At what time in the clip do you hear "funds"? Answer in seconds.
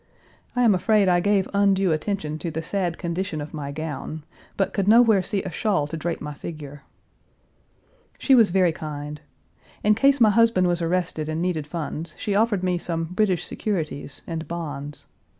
11.67-12.15